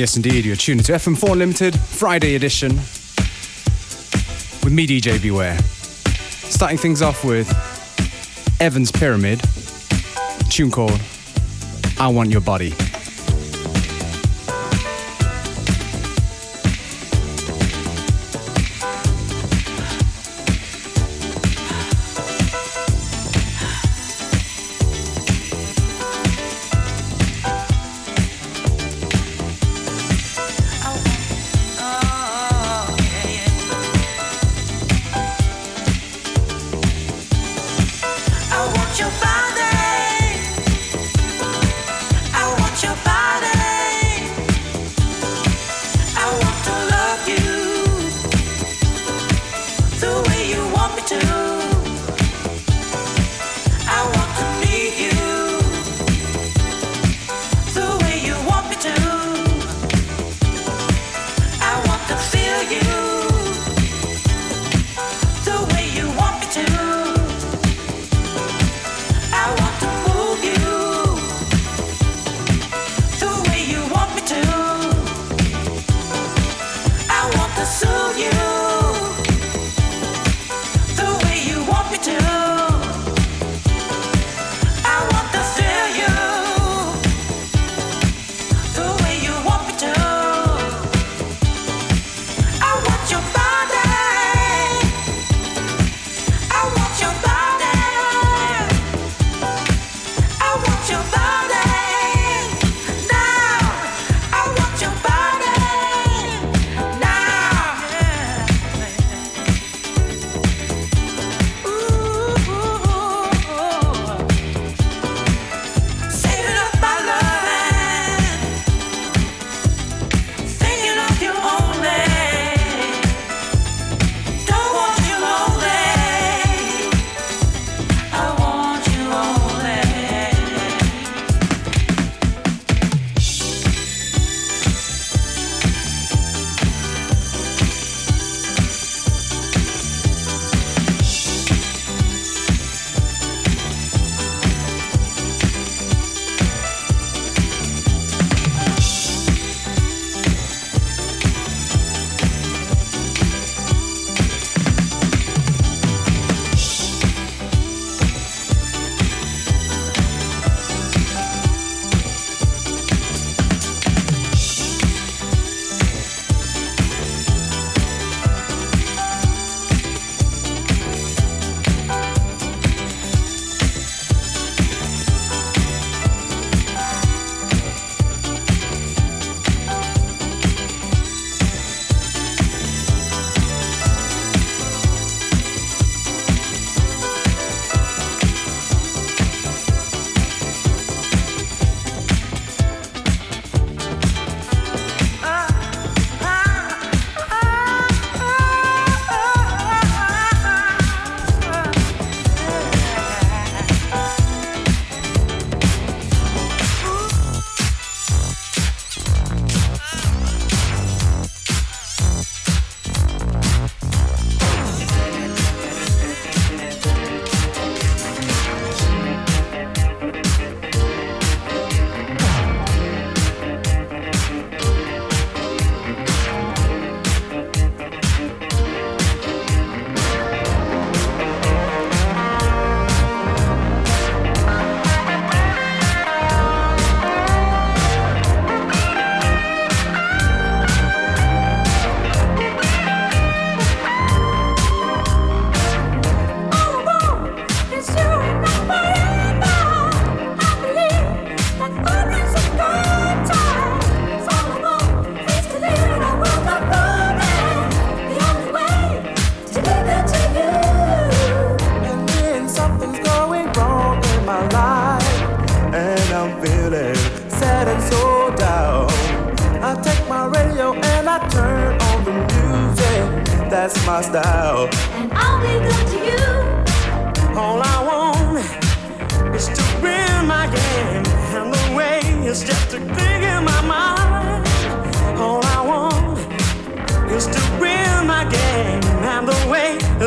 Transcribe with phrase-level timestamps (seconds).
[0.00, 2.74] Yes, indeed, you're tuned to FM4 Unlimited, Friday edition,
[4.64, 5.58] with me, DJ Beware.
[5.58, 7.46] Starting things off with
[8.62, 9.42] Evans Pyramid,
[10.48, 10.98] tune called
[11.98, 12.72] I Want Your Body.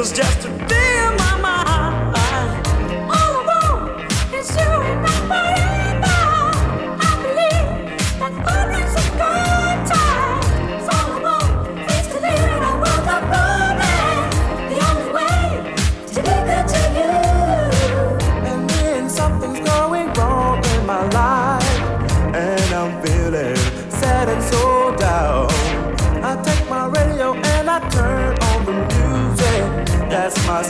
[0.04, 1.03] Love is a good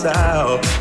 [0.02, 0.73] out.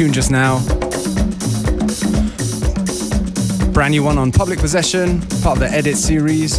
[0.00, 0.60] Tune just now.
[3.72, 6.58] Brand new one on Public Possession, part of the Edit series.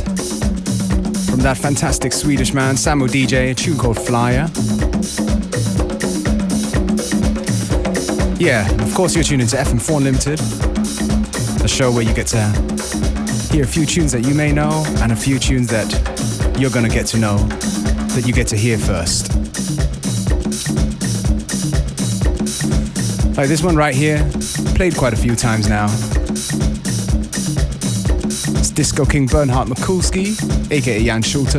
[1.28, 4.48] From that fantastic Swedish man, Samo DJ, a tune called Flyer.
[8.40, 10.40] Yeah, of course you're tuned into FM4 Unlimited,
[11.64, 12.46] a show where you get to
[13.52, 15.90] hear a few tunes that you may know and a few tunes that
[16.60, 19.41] you're gonna get to know, that you get to hear first.
[23.42, 24.24] Like this one right here,
[24.76, 25.88] played quite a few times now.
[28.60, 30.38] It's Disco King Bernhard Mikulski,
[30.72, 31.56] aka Jan Schulte.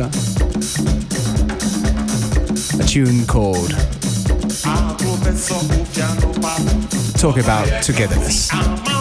[2.79, 3.71] A tune called
[7.19, 8.92] Talk About Togetherness.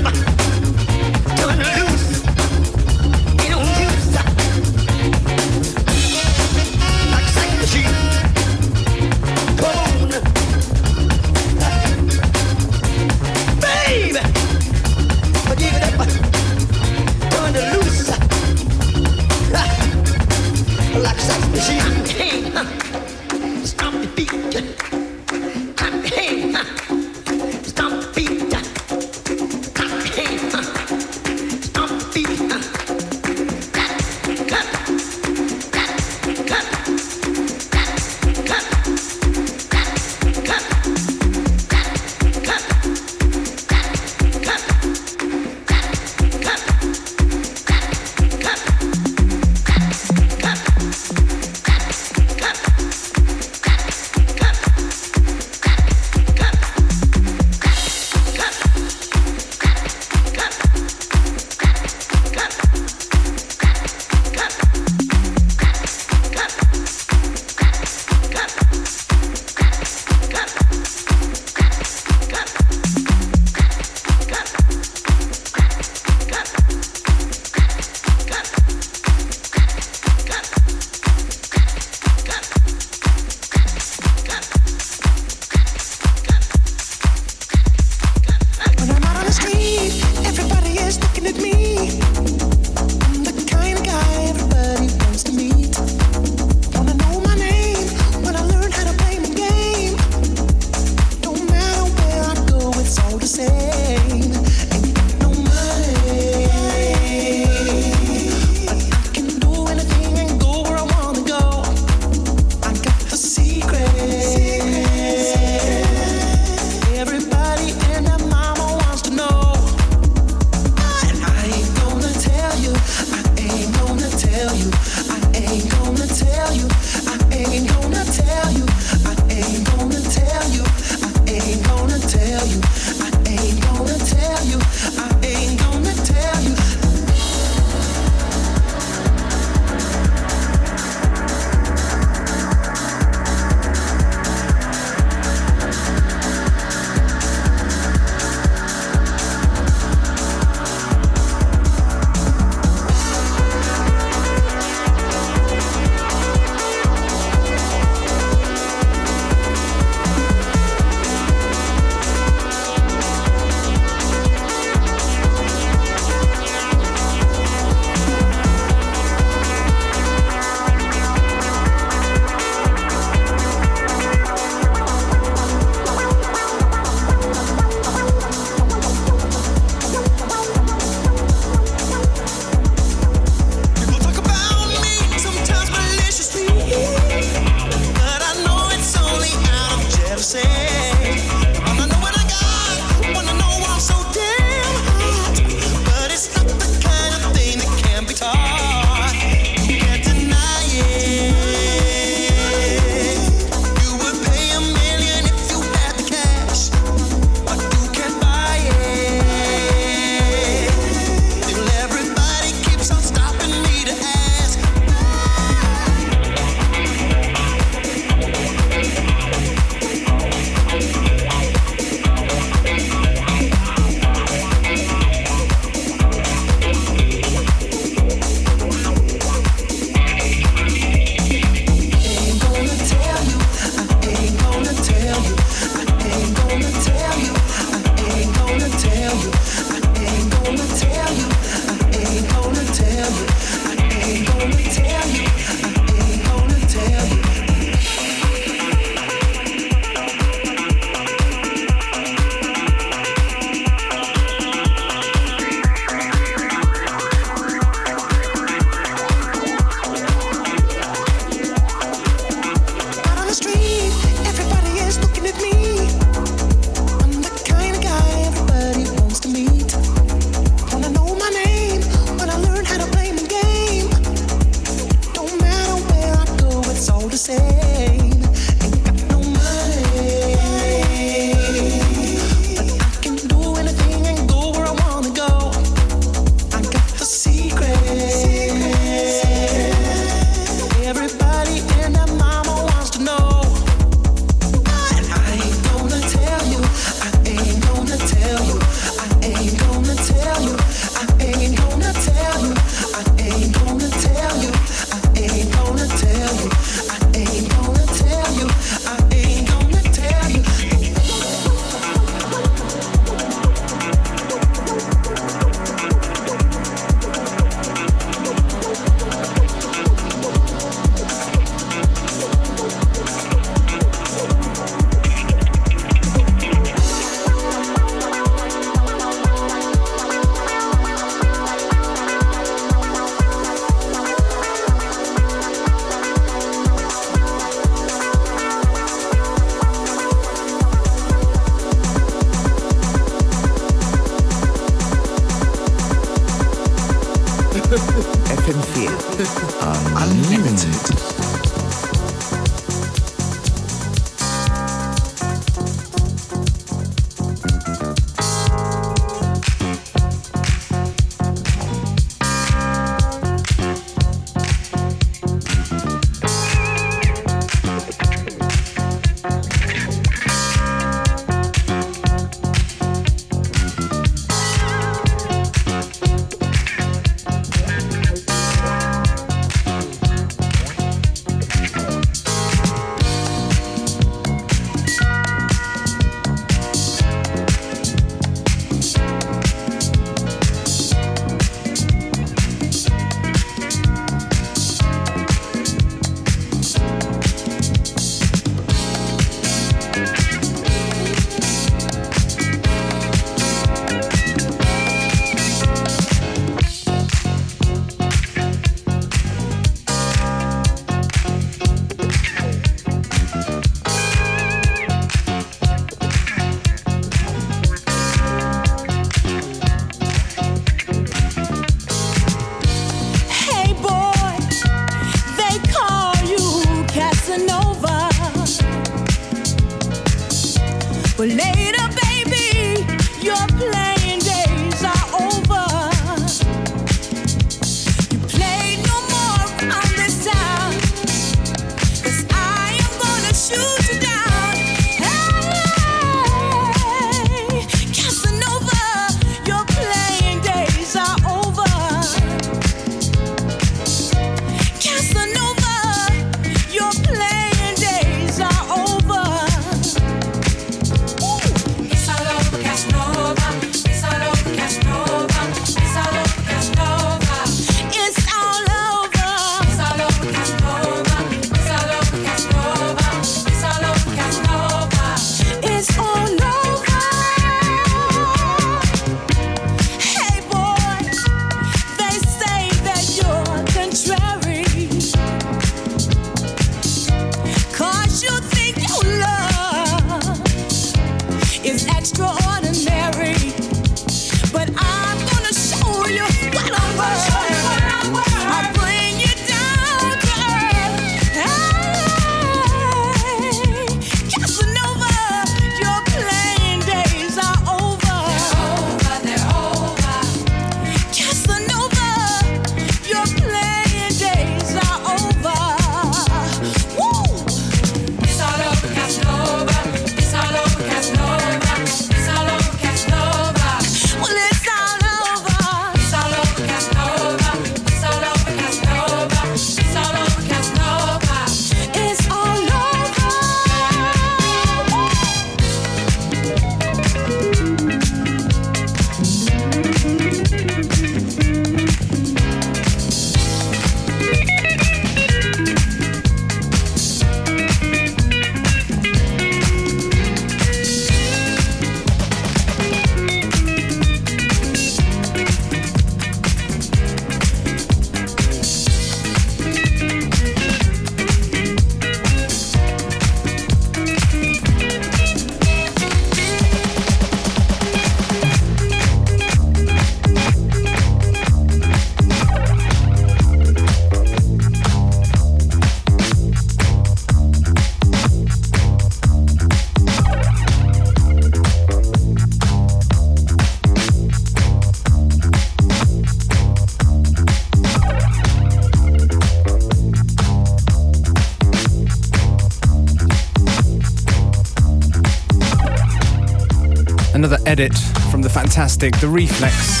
[598.78, 599.18] fantastic.
[599.18, 600.00] The Reflex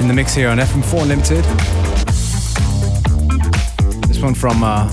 [0.00, 1.44] in the mix here on FM4 Unlimited.
[4.08, 4.88] This one from uh,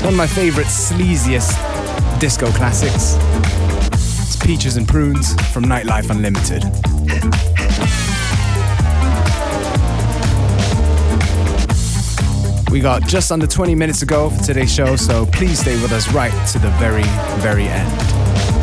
[0.00, 1.52] one of my favorite sleaziest
[2.18, 3.18] disco classics.
[4.22, 6.64] It's Peaches and Prunes from Nightlife Unlimited.
[12.70, 15.92] We got just under 20 minutes to go for today's show, so please stay with
[15.92, 17.04] us right to the very,
[17.42, 18.53] very end.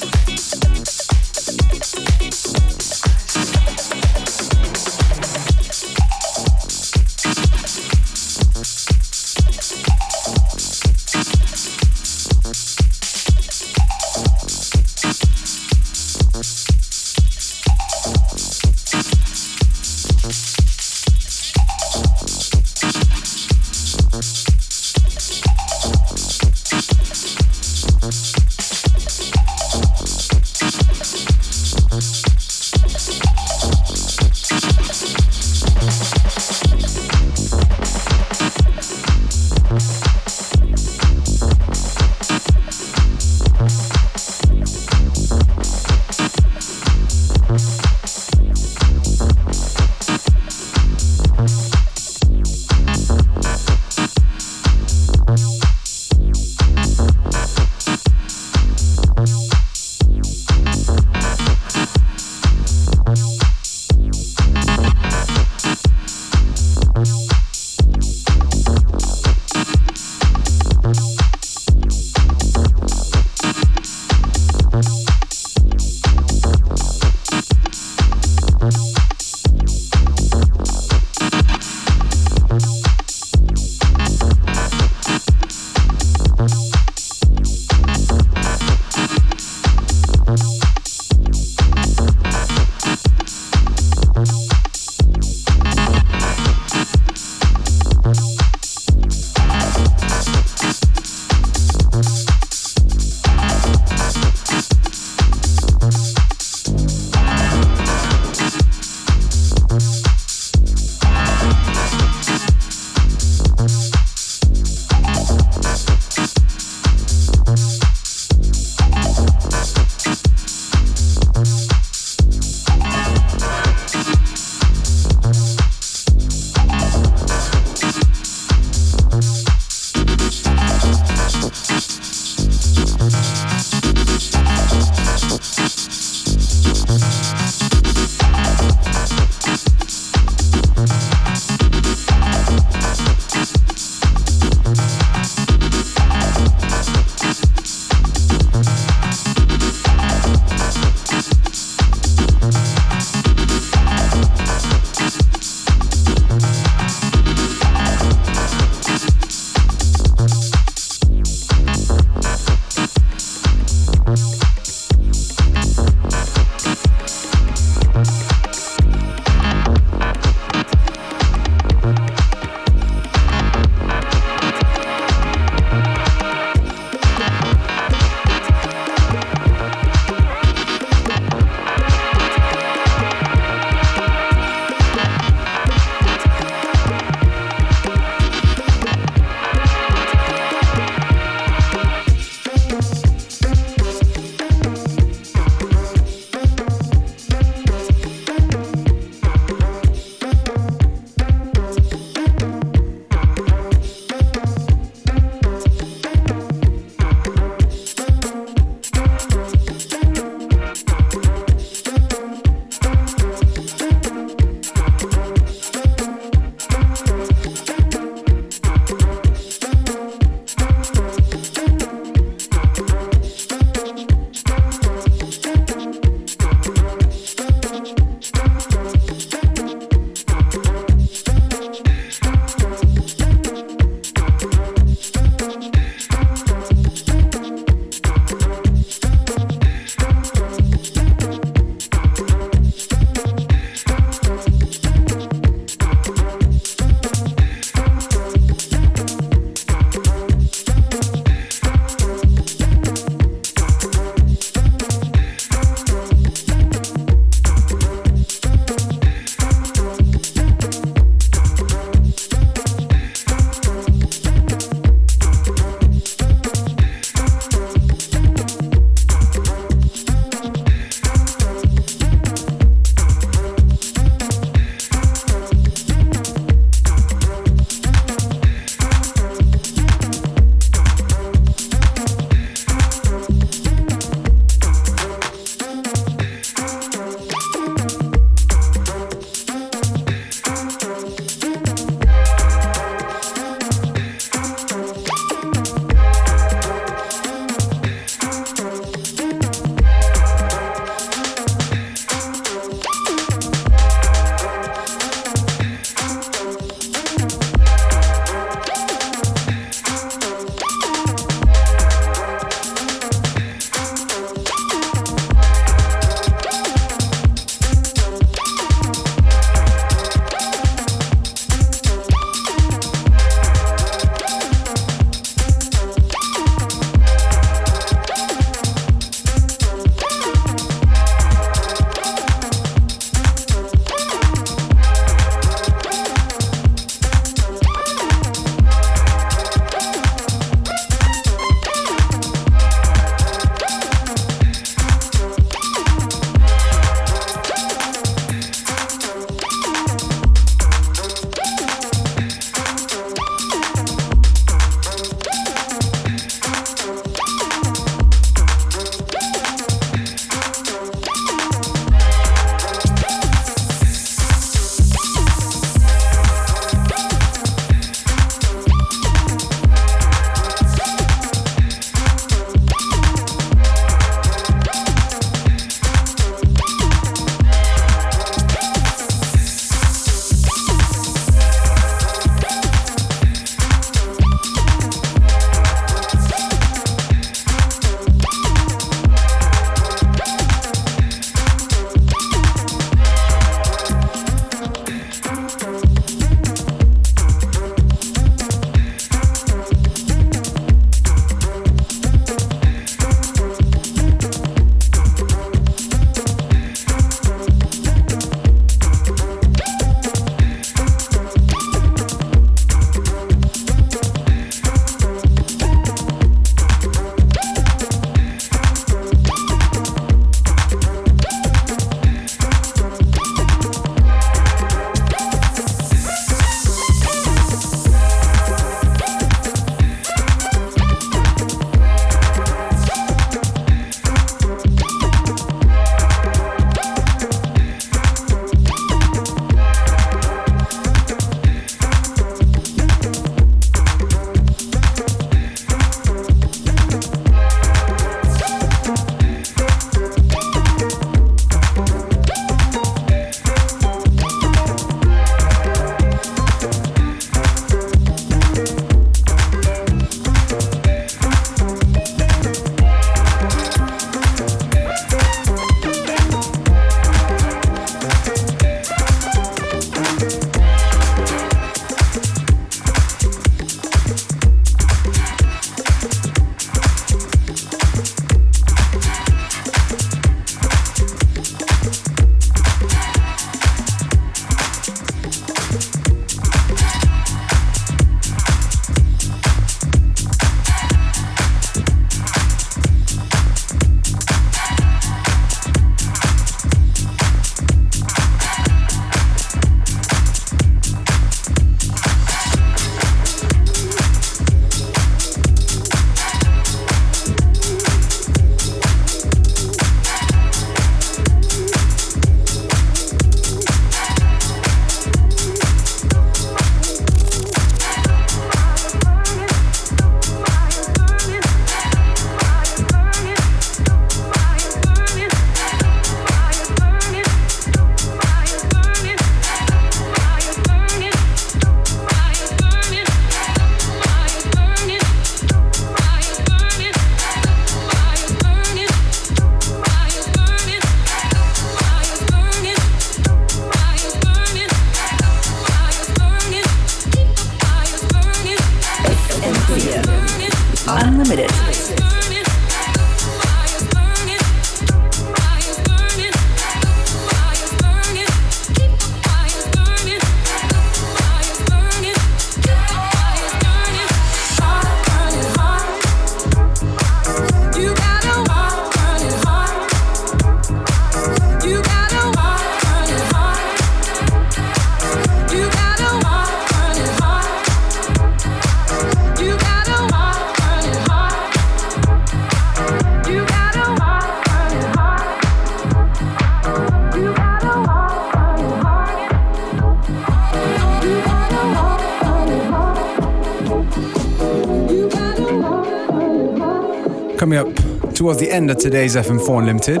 [598.26, 600.00] Towards the end of today's FM4 Unlimited.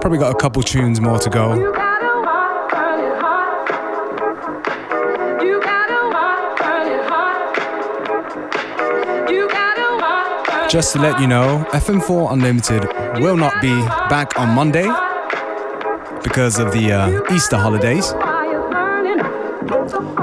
[0.00, 1.54] Probably got a couple tunes more to go.
[1.54, 3.68] You gotta work, earn it hard.
[5.42, 7.58] You gotta work, earn it hard.
[9.28, 12.84] You gotta work, earn Just to let you know, FM4 Unlimited
[13.20, 13.74] will not be
[14.08, 14.86] back on Monday
[16.22, 18.12] because of the uh, Easter holidays,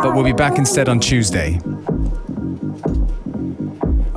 [0.01, 1.59] but we'll be back instead on Tuesday.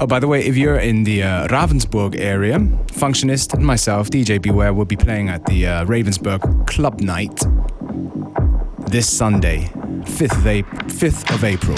[0.07, 2.61] Oh, by the way, if you're in the uh, Ravensburg area,
[2.93, 7.37] Functionist and myself, DJ Beware, will be playing at the uh, Ravensburg Club Night
[8.89, 9.69] this Sunday,
[10.05, 11.77] 5th of, Ap- 5th of April.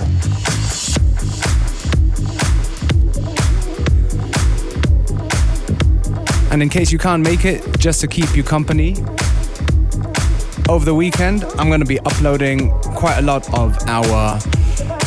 [6.52, 8.96] And in case you can't make it, just to keep you company,
[10.68, 14.38] over the weekend, I'm going to be uploading quite a lot of our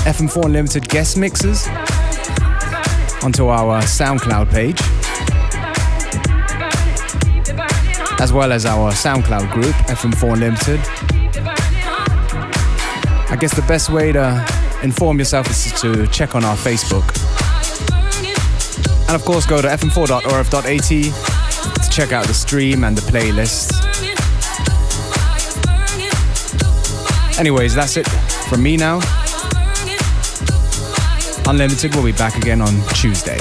[0.09, 1.67] FM4 Unlimited guest mixes
[3.23, 4.79] onto our SoundCloud page,
[8.19, 10.79] as well as our SoundCloud group, FM4 Unlimited.
[13.29, 14.45] I guess the best way to
[14.83, 17.07] inform yourself is to check on our Facebook.
[19.07, 23.71] And of course, go to fm4.orf.at to check out the stream and the playlist.
[27.39, 28.07] Anyways, that's it
[28.49, 29.20] from me now.
[31.51, 33.37] Unlimited will be back again on Tuesday.